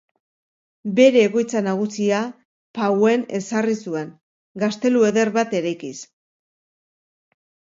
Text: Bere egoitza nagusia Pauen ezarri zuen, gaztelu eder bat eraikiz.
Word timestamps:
Bere 0.99 1.19
egoitza 1.25 1.61
nagusia 1.67 2.21
Pauen 2.79 3.25
ezarri 3.41 3.77
zuen, 3.83 4.09
gaztelu 4.65 5.05
eder 5.11 5.33
bat 5.37 5.55
eraikiz. 5.61 5.97